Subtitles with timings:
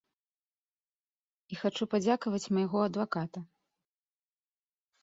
[1.53, 3.39] І хачу падзякаваць майго адваката.